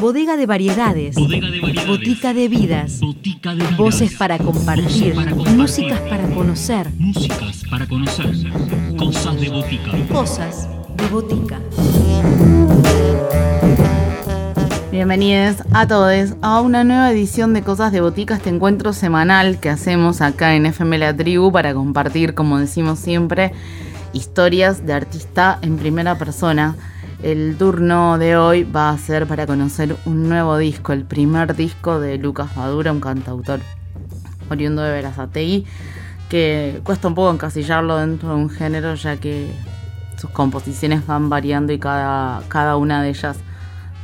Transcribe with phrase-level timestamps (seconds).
[0.00, 1.16] Bodega de variedades.
[1.86, 3.00] Botica de vidas.
[3.76, 5.14] Voces para compartir.
[5.56, 6.90] Músicas para conocer.
[6.98, 8.32] Músicas para conocer.
[8.96, 9.90] Cosas de botica.
[10.12, 11.60] Cosas de botica.
[14.92, 19.68] Bienvenidos a todos a una nueva edición de Cosas de Botica, este encuentro semanal que
[19.68, 23.52] hacemos acá en FM La Tribu para compartir, como decimos siempre,
[24.12, 26.76] historias de artista en primera persona.
[27.22, 31.98] El turno de hoy va a ser para conocer un nuevo disco, el primer disco
[31.98, 33.60] de Lucas Madura, un cantautor
[34.50, 35.64] oriundo de Verazategui,
[36.28, 39.50] que cuesta un poco encasillarlo dentro de un género, ya que
[40.18, 43.38] sus composiciones van variando y cada, cada una de ellas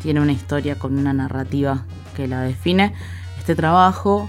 [0.02, 1.84] tiene una historia con una narrativa
[2.16, 2.94] que la define.
[3.38, 4.26] Este trabajo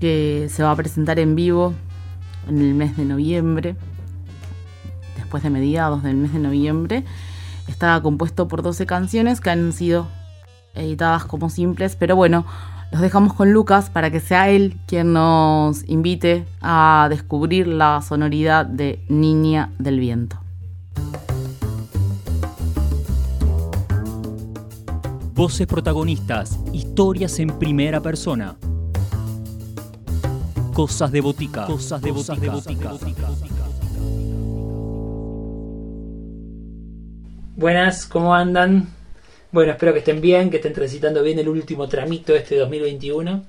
[0.00, 1.74] que se va a presentar en vivo
[2.48, 3.76] en el mes de noviembre,
[5.16, 7.04] después de mediados del mes de noviembre,
[7.68, 10.08] Estaba compuesto por 12 canciones que han sido
[10.74, 12.44] editadas como simples, pero bueno,
[12.92, 18.66] los dejamos con Lucas para que sea él quien nos invite a descubrir la sonoridad
[18.66, 20.38] de Niña del Viento.
[25.34, 28.56] Voces protagonistas, historias en primera persona.
[30.74, 31.64] Cosas de botica.
[31.66, 33.49] Cosas de botica.
[37.60, 38.88] Buenas, ¿cómo andan?
[39.52, 43.44] Bueno, espero que estén bien, que estén transitando bien el último tramito este 2021.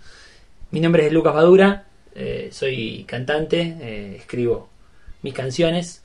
[0.72, 4.68] Mi nombre es Lucas Badura, eh, soy cantante, eh, escribo
[5.22, 6.04] mis canciones.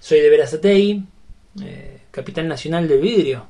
[0.00, 1.04] Soy de Verazatei,
[1.62, 3.46] eh, capitán nacional del vidrio.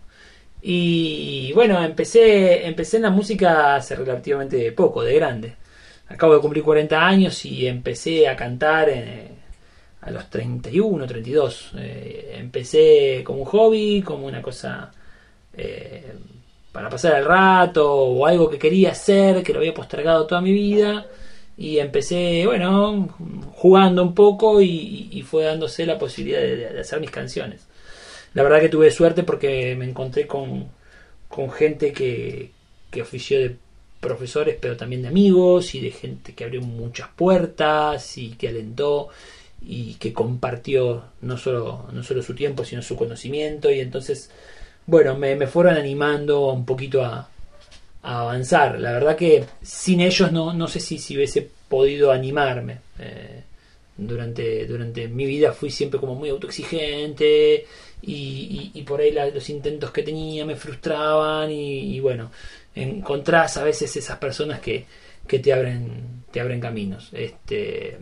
[0.60, 5.55] Y bueno, empecé, empecé en la música hace relativamente poco, de grande.
[6.08, 9.34] Acabo de cumplir 40 años y empecé a cantar en
[10.05, 11.72] a los 31, 32.
[11.78, 14.91] Eh, empecé como un hobby, como una cosa
[15.56, 16.12] eh,
[16.72, 20.52] para pasar el rato o algo que quería hacer, que lo había postergado toda mi
[20.52, 21.06] vida.
[21.56, 23.09] Y empecé, bueno,
[23.54, 27.66] jugando un poco y, fue dándose la posibilidad de, hacer mis canciones.
[28.34, 30.69] La verdad que tuve suerte porque me encontré con,
[31.28, 32.50] con gente que,
[32.91, 33.56] que ofició de
[34.00, 39.09] profesores, pero también de amigos y de gente que abrió muchas puertas y que alentó
[39.66, 43.70] y que compartió no solo, no solo su tiempo, sino su conocimiento.
[43.70, 44.30] Y entonces,
[44.86, 47.28] bueno, me, fueron animando un poquito a,
[48.02, 48.78] avanzar.
[48.80, 52.78] La verdad que sin ellos no, no sé si, si hubiese podido animarme.
[52.98, 53.42] Eh,
[53.97, 57.64] durante, durante mi vida fui siempre como muy autoexigente
[58.02, 62.31] y, por ahí los intentos que tenía me frustraban y, y, bueno,
[62.75, 64.84] encontrás a veces esas personas que,
[65.26, 67.10] que te abren te abren caminos.
[67.12, 67.96] Este,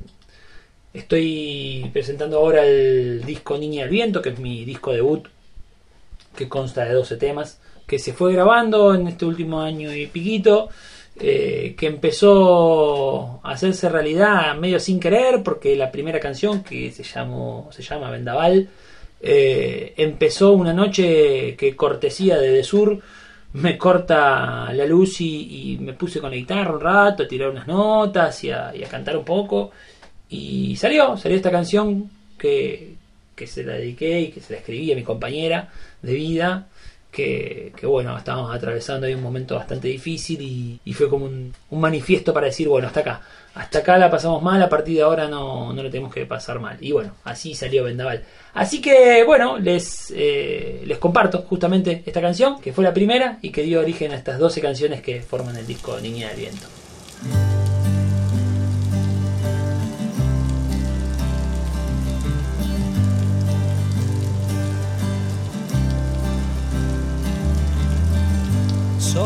[0.94, 5.26] Estoy presentando ahora el disco Niña del Viento, que es mi disco debut,
[6.36, 10.69] que consta de 12 temas, que se fue grabando en este último año y piquito,
[11.19, 17.04] eh, que empezó a hacerse realidad medio sin querer, porque la primera canción, que se,
[17.04, 18.69] llamó, se llama Vendaval,
[19.22, 23.00] eh, empezó una noche que cortesía de Sur
[23.54, 27.66] me corta la luz y, me puse con la guitarra un rato, a tirar unas
[27.66, 29.70] notas y a cantar un poco.
[30.32, 32.94] Y salió, salió esta canción que,
[33.37, 35.69] que se la dediqué y que se la escribí a mi compañera
[36.00, 36.69] de vida,
[37.10, 41.81] que, que, bueno, estábamos atravesando ahí un momento bastante difícil y, fue como un, un,
[41.81, 43.21] manifiesto para decir, bueno, hasta acá,
[43.54, 46.59] hasta acá la pasamos mal, a partir de ahora no, no la tenemos que pasar
[46.60, 46.78] mal.
[46.81, 48.25] Y bueno, así salió Vendaval.
[48.54, 53.50] Así que bueno, les, eh, les comparto justamente esta canción, que fue la primera y
[53.50, 56.66] que dio origen a estas 12 canciones que forman el disco Niña del Viento.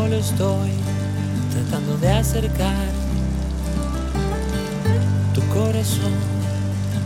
[0.07, 0.71] Solo estoy
[1.51, 2.87] tratando de acercar
[5.33, 6.13] tu corazón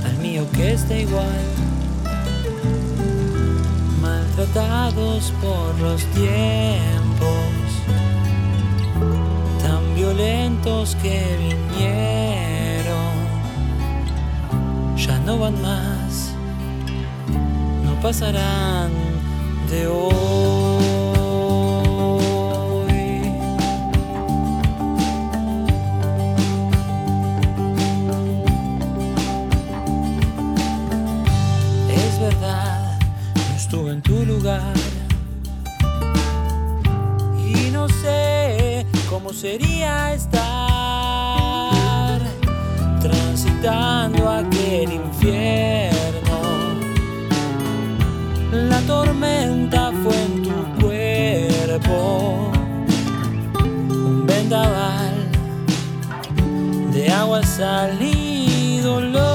[0.05, 1.41] al mío que está igual.
[4.01, 7.27] Maltratados por los tiempos
[9.63, 13.15] tan violentos que vinieron,
[14.95, 16.33] ya no van más,
[17.83, 18.91] no pasarán
[19.71, 20.60] de hoy.
[33.71, 34.73] estuve en tu lugar.
[37.37, 40.41] Y no sé cómo sería estar
[42.99, 46.41] transitando aquel infierno.
[48.51, 50.51] La tormenta fue en tu
[50.81, 52.51] cuerpo,
[53.89, 55.15] un vendaval
[56.91, 59.30] de agua, sal y dolor.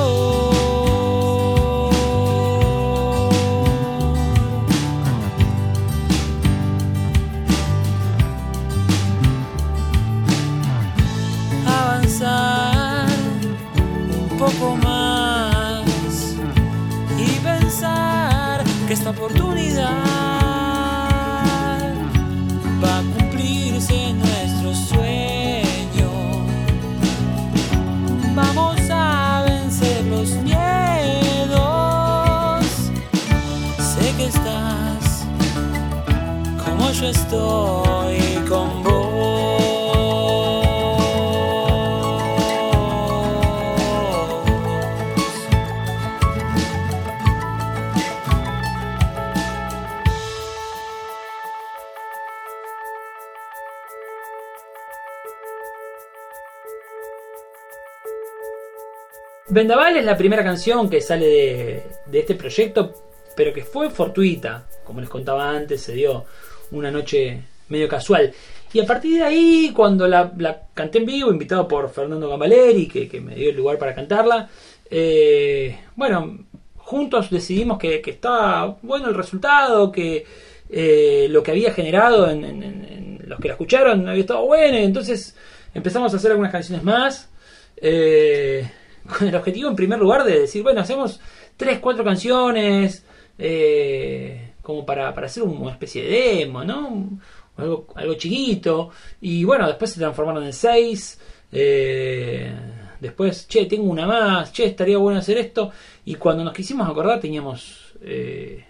[59.56, 62.93] Vendaval es la primera canción que sale de, este proyecto,
[63.35, 64.67] pero que fue fortuita.
[64.85, 66.26] Como les contaba antes, se dio
[66.73, 68.35] una noche medio casual.
[68.75, 70.31] Y a partir de ahí, cuando la,
[70.75, 74.47] canté en vivo, invitado por Fernando Gambaleri, que, que me dio el lugar para cantarla,
[74.91, 76.38] eh, bueno,
[76.76, 80.26] juntos decidimos que, que, estaba bueno el resultado, que
[80.69, 85.35] eh, lo que había generado en, los que la escucharon había estado bueno, y entonces
[85.73, 87.31] empezamos a hacer algunas canciones más,
[87.79, 88.69] eh,
[89.06, 91.20] con el objetivo en primer lugar de decir, bueno, hacemos
[91.56, 93.05] tres, cuatro canciones,
[93.38, 97.19] eh, como para, para hacer una especie de demo, ¿no?
[97.56, 98.91] Algo, chiquito.
[99.20, 101.19] Y bueno, después se transformaron en seis.
[101.53, 102.53] Eh,
[103.00, 105.70] después, che, tengo una más, che, estaría bueno hacer esto.
[106.05, 108.64] Y cuando nos quisimos acordar teníamos eh,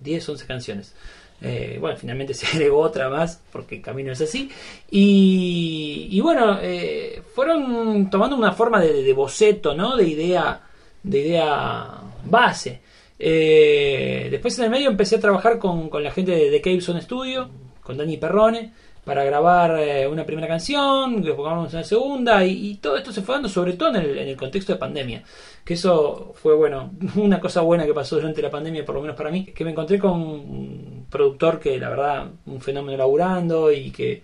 [0.00, 0.94] 10, 11 canciones.
[1.42, 4.50] Eh, bueno, finalmente se agregó otra más, porque el camino es así.
[4.90, 6.99] Y, y bueno, eh,
[7.40, 9.96] fueron tomando una forma de, de, boceto, ¿no?
[9.96, 10.60] De idea,
[11.02, 11.88] de idea
[12.22, 12.82] base.
[13.18, 17.48] Eh, después en el medio empecé a trabajar con, la gente de, The Caveson Studio,
[17.82, 18.74] con Dani Perrone,
[19.06, 23.36] para grabar eh, una primera canción, después grabamos una segunda, y, todo esto se fue
[23.36, 25.22] dando sobre todo en el, contexto de pandemia.
[25.64, 29.16] Que eso fue, bueno, una cosa buena que pasó durante la pandemia, por lo menos
[29.16, 33.90] para mí, que me encontré con un productor que la verdad, un fenómeno laburando y
[33.90, 34.22] que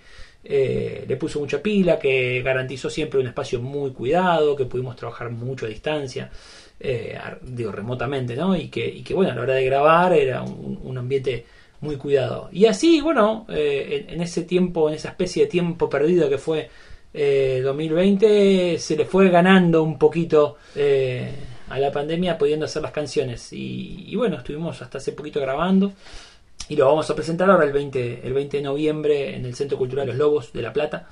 [0.48, 5.30] eh, le puso mucha pila, que garantizó siempre un espacio muy cuidado, que pudimos trabajar
[5.30, 6.30] mucho a distancia
[6.78, 8.54] eh, digo, remotamente, ¿no?
[8.54, 11.46] Y que, y bueno, a la hora de grabar era un, ambiente
[11.80, 12.48] muy cuidado.
[12.52, 16.70] Y así, bueno, eh, en, ese tiempo, en esa especie de tiempo perdido que fue
[17.12, 20.58] 2020, eh, se le fue ganando un poquito
[21.68, 23.52] a la pandemia pudiendo hacer las canciones.
[23.52, 25.92] Y, bueno, estuvimos hasta hace poquito grabando.
[26.68, 29.78] Y lo vamos a presentar ahora el 20, el 20 de noviembre en el Centro
[29.78, 31.08] Cultural Los Lobos de La Plata,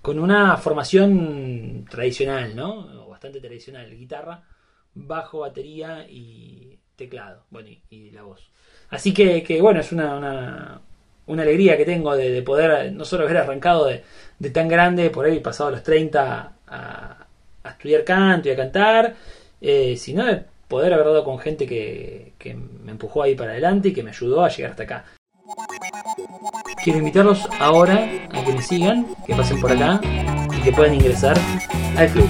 [0.00, 3.08] con una formación tradicional, ¿no?
[3.08, 4.42] Bastante tradicional, guitarra,
[4.94, 8.50] bajo, batería y teclado, bueno, y, la voz.
[8.90, 10.80] Así que, que bueno, es una,
[11.26, 14.04] una, alegría que tengo de, poder no solo haber arrancado de,
[14.38, 17.26] de, tan grande, por ahí pasado los 30 a,
[17.64, 19.14] a estudiar canto y a cantar,
[19.60, 20.44] eh, sino de
[20.74, 24.10] poder haber dado con gente que, que me empujó ahí para adelante y que me
[24.10, 25.04] ayudó a llegar hasta acá.
[26.82, 31.38] Quiero invitarlos ahora a que me sigan, que pasen por acá y que puedan ingresar
[31.96, 32.28] al club.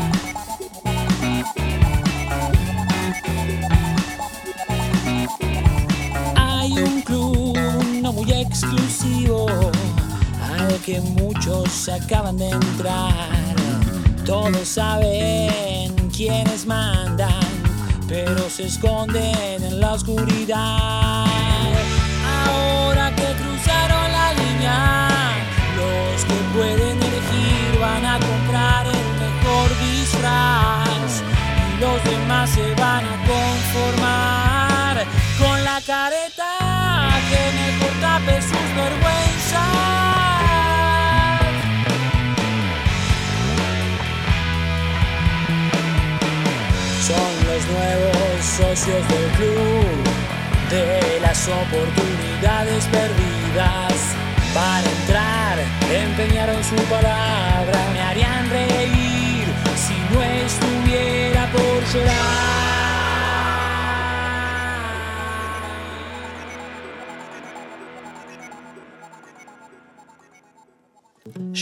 [8.28, 9.46] exclusivo
[10.42, 13.54] al que muchos acaban de entrar.
[14.26, 17.53] Todos saben quiénes mandan,
[18.08, 21.24] pero se esconden en la oscuridad.
[22.46, 25.08] Ahora que cruzaron la línea,
[25.76, 31.22] los que pueden elegir van a comprar el mejor disfraz
[31.68, 35.06] y los demás se van a conformar
[35.38, 39.23] con la careta que mejor tape sus vergüenzas.
[47.74, 50.14] Nuevos socios del club
[50.70, 53.94] de las oportunidades perdidas.
[54.54, 55.58] Para entrar,
[55.90, 59.46] empeñaron su palabra, me harían reír
[59.84, 62.83] si no estuviera por llorar.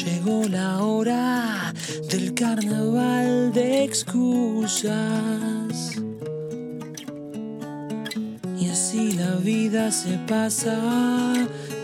[0.05, 1.73] Llegó la hora
[2.11, 4.91] del carnaval de excusas.
[8.59, 10.77] Y así la vida se pasa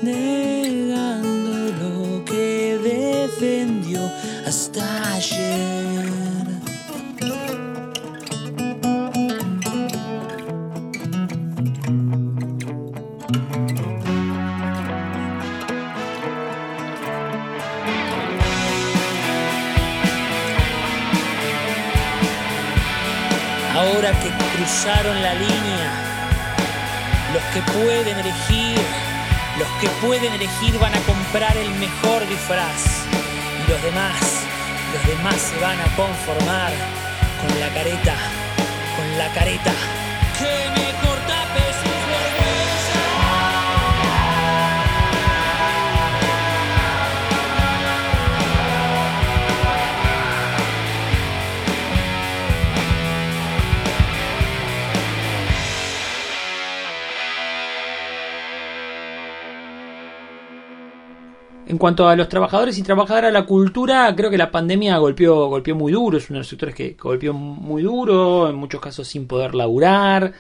[0.03, 4.01] negando lo que defendió
[4.47, 5.79] hasta ayer.
[23.88, 25.90] Ahora que cruzaron la línea,
[27.33, 28.78] los que pueden elegir,
[29.59, 33.04] los que pueden elegir van a comprar el mejor disfraz
[33.64, 34.16] y los demás,
[34.92, 36.73] los demás se van a conformar
[37.40, 38.14] con la careta,
[38.97, 39.73] con la careta
[61.69, 65.75] En cuanto a los trabajadores y trabajadoras la cultura, creo que la pandemia golpeó, golpeó
[65.75, 69.27] muy duro, es uno de los sectores que golpeó muy duro, en muchos casos sin
[69.27, 70.33] poder laburar,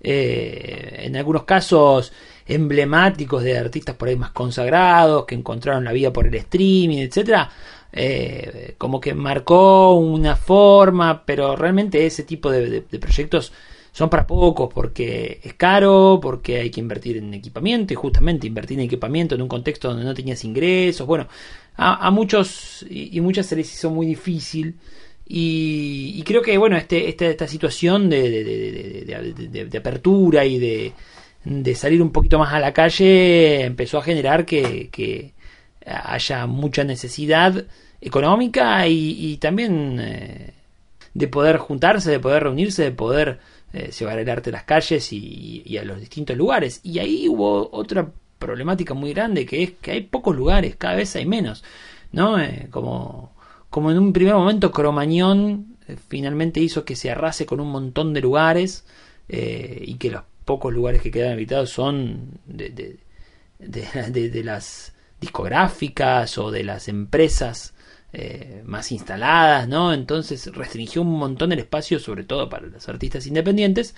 [0.00, 2.12] eh, en algunos casos
[2.46, 7.50] emblemáticos de artistas por ahí más consagrados, que encontraron la vida por el streaming, etcétera,
[7.92, 13.52] eh, como que marcó una forma, pero realmente ese tipo de proyectos
[13.96, 18.78] son para pocos porque es caro, porque hay que invertir en equipamiento y justamente invertir
[18.78, 21.28] en equipamiento en un contexto donde no tenías ingresos, bueno,
[21.78, 24.74] a, muchos y, muchas se les hizo muy difícil
[25.26, 30.92] y, y creo que bueno, este, esta, esta situación de, de- apertura y de,
[31.44, 35.32] de salir un poquito más a la calle empezó a generar que, que
[35.86, 37.64] haya mucha necesidad
[38.02, 40.52] económica y, y también eh,
[41.14, 43.38] de poder juntarse, de poder reunirse, de poder
[43.76, 46.80] eh, llevar el arte a las calles y, a los distintos lugares.
[46.82, 51.14] Y ahí hubo otra problemática muy grande, que es que hay pocos lugares, cada vez
[51.16, 51.64] hay menos,
[52.12, 52.38] ¿no?
[52.40, 53.32] Eh, como,
[53.70, 58.12] como en un primer momento Cromañón eh, finalmente hizo que se arrase con un montón
[58.14, 58.84] de lugares
[59.28, 62.70] eh, y que los pocos lugares que quedan habitados son de-
[63.58, 67.74] de las discográficas o de las empresas
[68.12, 69.92] eh, más instaladas, ¿no?
[69.92, 73.94] Entonces restringió un montón el espacio, sobre todo para los artistas independientes.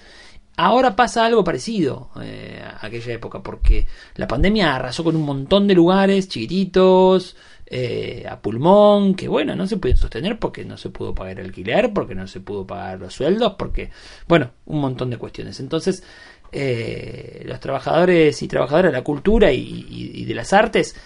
[0.56, 3.86] Ahora pasa algo parecido eh, a aquella época, porque
[4.16, 7.36] la pandemia arrasó con un montón de lugares chiquititos,
[7.70, 11.46] eh, a pulmón, que bueno, no se pueden sostener porque no se pudo pagar el
[11.46, 13.90] alquiler, porque no se pudo pagar los sueldos, porque,
[14.26, 15.60] bueno, un montón de cuestiones.
[15.60, 16.02] Entonces,
[16.50, 20.96] eh, los trabajadores y trabajadoras de la cultura y, de las artes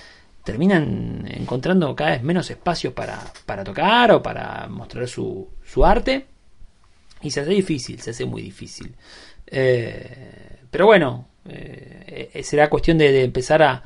[0.44, 6.26] terminan encontrando cada vez menos espacios para, para tocar o para mostrar su, su arte.
[7.22, 8.94] Y se hace difícil, se hace muy difícil.
[9.46, 13.82] Eh, pero bueno, eh, eh, será cuestión de, empezar a,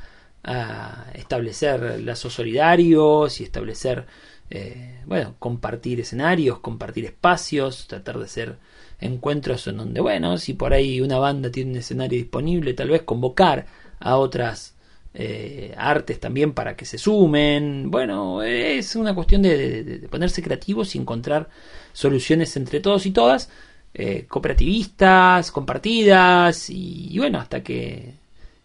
[0.47, 4.05] a establecer lazos solidarios y establecer,
[4.49, 8.57] eh, bueno, compartir escenarios, compartir espacios, tratar de hacer
[8.99, 13.01] encuentros en donde, bueno, si por ahí una banda tiene un escenario disponible, tal vez
[13.03, 13.65] convocar
[13.99, 14.76] a otras
[15.19, 17.89] eh, artes también para que se sumen.
[17.89, 21.49] Bueno, es una cuestión de, ponerse creativos y encontrar
[21.91, 23.49] soluciones entre todos y todas,
[23.95, 28.13] eh, cooperativistas, compartidas, y, bueno, hasta que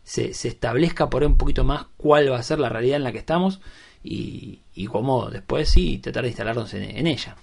[0.04, 3.12] se, establezca por ahí un poquito más cuál va a ser la realidad en la
[3.12, 3.60] que estamos
[4.04, 7.34] y, cómo después sí tratar de instalarnos en, en ella.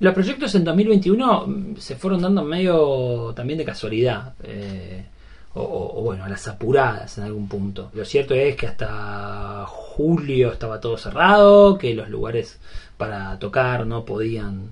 [0.00, 4.32] Los proyectos en 2021 mm, se fueron dando medio también de casualidad.
[4.44, 5.04] eh,
[5.54, 7.90] o, o- bueno, a las apuradas en algún punto.
[7.94, 12.58] Lo cierto es que hasta julio estaba todo cerrado, que los lugares
[12.96, 14.70] para tocar no podían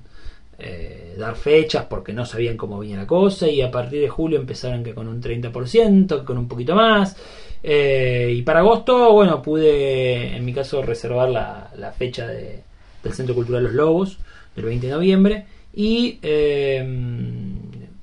[0.58, 4.38] eh, dar fechas porque no sabían cómo venía la cosa y a partir de julio
[4.38, 7.16] empezaron que con un 30%, que con un poquito más.
[7.62, 12.62] Eh, y para agosto, bueno, pude en mi caso reservar la, la fecha de-
[13.02, 14.18] del Centro Cultural Los Lobos,
[14.56, 16.84] del 20 de noviembre, y eh,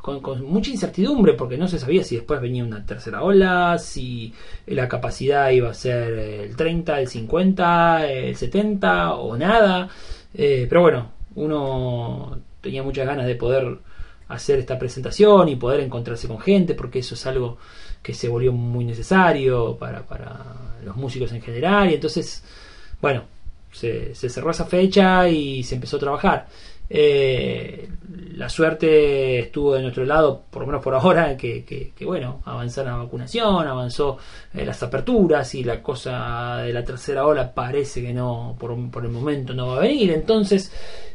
[0.08, 4.34] con, con mucha incertidumbre porque no se sabía si después venía una tercera ola, si
[4.66, 9.90] la capacidad iba a ser el 30, el 50, el 70 o nada.
[10.34, 13.80] Eh, pero bueno, uno tenía muchas ganas de poder
[14.30, 17.58] hacer esta presentación y poder encontrarse con gente porque eso es algo
[18.02, 22.46] que se volvió muy necesario para, para los músicos en general y entonces,
[23.02, 23.26] bueno,
[23.74, 26.48] se, se cerró esa fecha y se empezó a trabajar.
[26.90, 27.90] Eh,
[28.36, 32.96] la suerte estuvo de nuestro lado, por lo menos por ahora, que, bueno, avanzó la
[32.96, 34.18] vacunación, avanzó
[34.54, 38.72] eh, las aperturas y la cosa de la tercera ola parece que no, por,
[39.04, 40.12] el momento no va a venir.
[40.12, 40.72] Entonces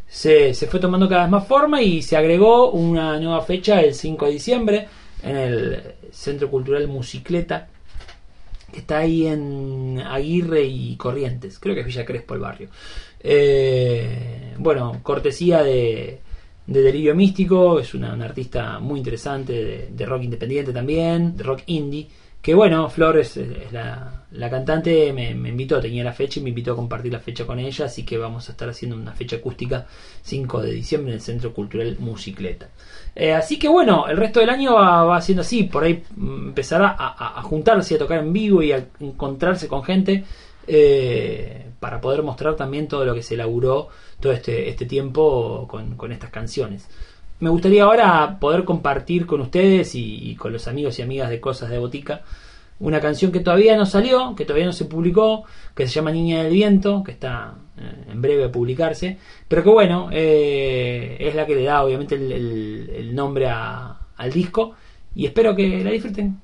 [0.07, 3.95] se, se fue tomando cada vez más forma y se agregó una nueva fecha el
[3.95, 4.88] 5 de diciembre
[5.23, 7.69] en el Centro Cultural Musicleta
[8.73, 12.69] que está ahí en Aguirre y Corrientes, creo que es Villa Crespo el barrio.
[13.21, 16.21] Eh, bueno, cortesía de,
[16.67, 22.09] de Delirio Místico, es una, artista muy interesante de rock independiente también, de rock indie,
[22.42, 23.38] Que bueno, Flor es,
[23.70, 27.46] la, la, cantante, me, invitó, tenía la fecha y me invitó a compartir la fecha
[27.46, 29.87] con ella, así que vamos a estar haciendo una fecha acústica
[30.22, 32.68] 5 de diciembre en el Centro Cultural Musicleta.
[33.14, 36.96] Eh, así que bueno, el resto del año va, va siendo así, por ahí empezará
[36.99, 40.25] a, a, juntarse, a tocar en vivo y a encontrarse con gente
[40.66, 45.96] eh, para poder mostrar también todo lo que se elaboró todo este, este tiempo con,
[45.96, 46.88] con estas canciones.
[47.42, 51.70] Me gustaría ahora poder compartir con ustedes y, con los amigos y amigas de Cosas
[51.70, 52.22] de Botica
[52.78, 55.42] una canción que todavía no salió, que todavía no se publicó,
[55.75, 59.18] que se llama Niña del Viento, que está eh, en breve a publicarse,
[59.49, 64.76] pero que bueno, eh, es la que le da obviamente el, nombre al disco
[65.12, 66.38] y espero que la disfruten.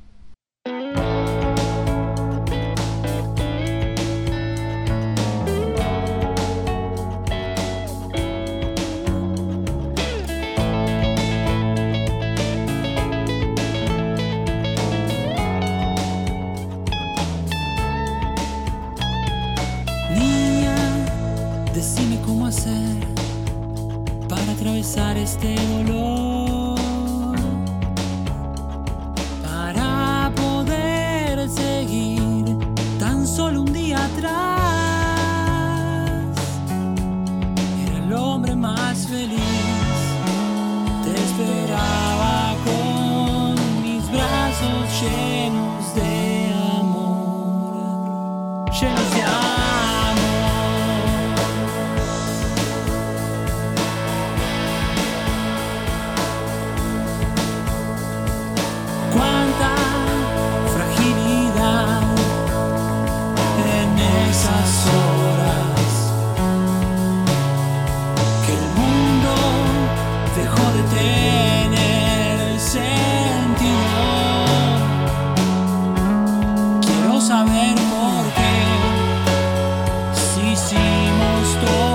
[81.21, 81.88] mostrou.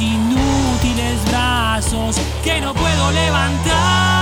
[0.00, 4.17] inútiles brazos que no puedo levantar.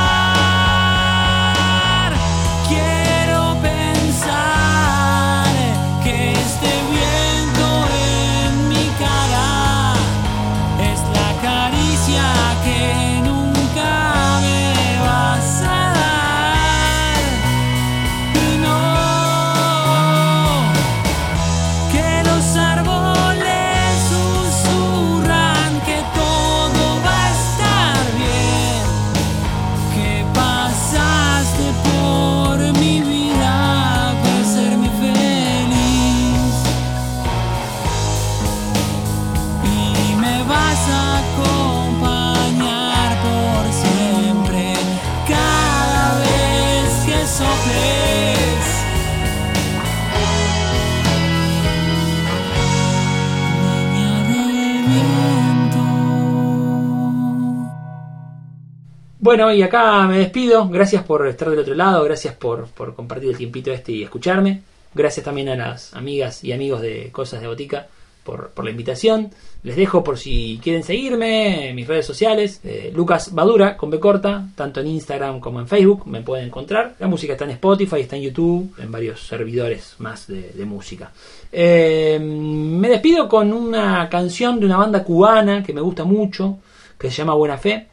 [59.27, 60.69] Bueno, y acá me despido.
[60.69, 64.63] Gracias por estar del otro lado, gracias por, compartir el tiempito este y escucharme.
[64.95, 67.89] Gracias también a las amigas y amigos de Cosas de Botica
[68.23, 69.31] por, la invitación.
[69.65, 72.61] Les dejo por si quieren seguirme en mis redes sociales.
[72.63, 76.95] Eh, Lucas Badura con B corta, tanto en Instagram como en Facebook me pueden encontrar.
[77.01, 81.11] La música está en Spotify, está en YouTube, en varios servidores más de, música.
[81.51, 86.59] Eh, me despido con una canción de una banda cubana que me gusta mucho,
[86.97, 87.89] que se llama Buena Fe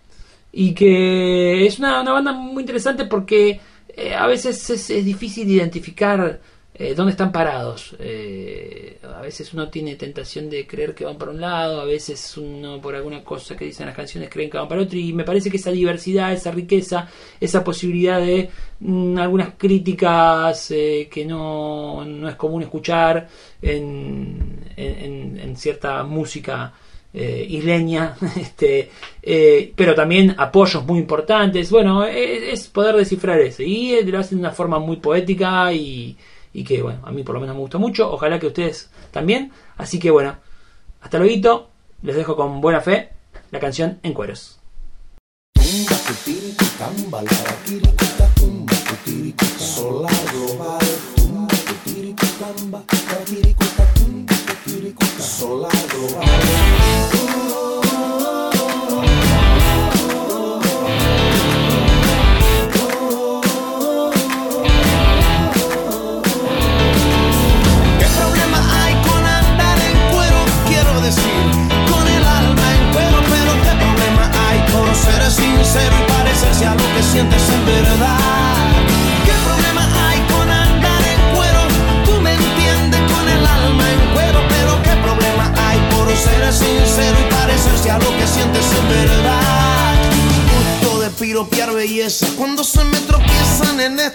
[0.56, 6.40] y que es una, banda muy interesante porque eh, a veces es, difícil identificar
[6.76, 7.96] eh, dónde están parados.
[8.00, 12.80] a veces uno tiene tentación de creer que van para un lado, a veces uno
[12.80, 15.50] por alguna cosa que dicen las canciones creen que van para otro y me parece
[15.50, 22.36] que esa diversidad, esa riqueza, esa posibilidad de mm, algunas críticas que no, no, es
[22.36, 23.28] común escuchar
[23.60, 26.74] en, en cierta música
[27.14, 28.90] eh, isleña, este,
[29.22, 31.70] eh, pero también apoyos muy importantes.
[31.70, 33.64] Bueno, es, poder descifrar eso.
[33.64, 36.18] Y lo hacen de una forma muy poética y,
[36.54, 38.12] y, que, bueno, a mí por lo menos me gusta mucho.
[38.12, 39.52] Ojalá que ustedes también.
[39.78, 40.38] Así que, bueno,
[41.02, 41.70] hasta luego.
[42.04, 43.12] Les dejo con buena fe
[43.52, 44.60] la canción En Cueros.
[55.42, 57.23] A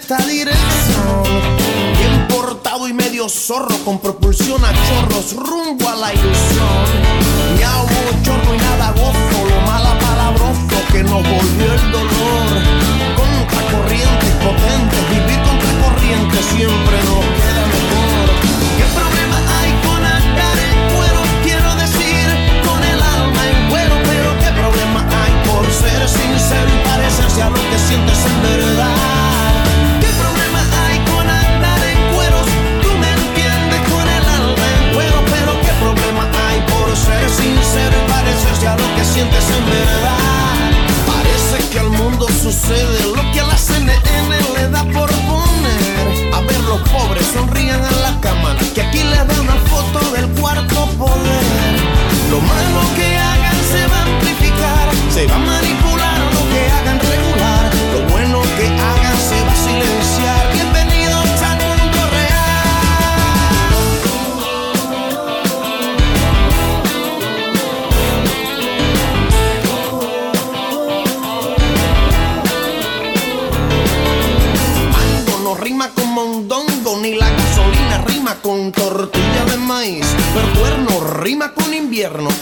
[0.09, 1.23] esta dirección.
[1.99, 6.67] Bien portado y medio zorro con propulsión a chorros rumbo a la ilusión.
[7.55, 7.87] Ni hago
[8.23, 11.98] chorro y nada gozo, lo mala palabroso que nos volvió el dolor.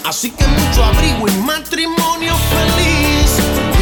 [0.08, 3.30] Así que mucho abrigo y matrimonio feliz.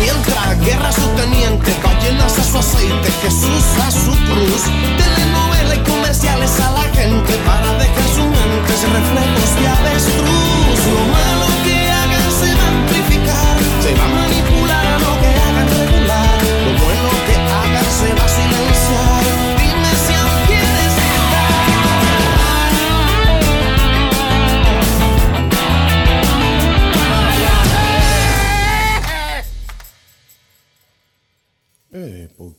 [0.01, 4.63] Mientras guerra su teniente, ballenas a su aceite, Jesús a su cruz.
[4.97, 10.79] Telenovela y comerciales a la gente para dejar su mente reflejos de avestruz.
[10.93, 14.14] Lo malo que hagan se va a amplificar, se a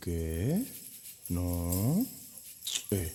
[0.06, 0.62] qué?
[1.30, 2.06] No.
[2.92, 3.12] Eh.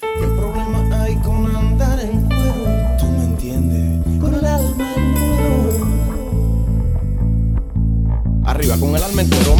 [0.00, 2.96] ¿Qué problema hay con andar en cuero?
[2.98, 4.20] Tú me entiendes.
[4.20, 5.86] Con el alma en cuero.
[8.44, 9.54] Arriba con el alma en cuero.